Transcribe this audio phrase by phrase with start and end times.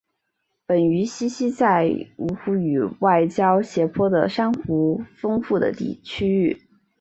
[0.65, 1.85] 本鱼栖息在
[2.17, 6.65] 舄湖与外礁斜坡的珊瑚丰富的区域。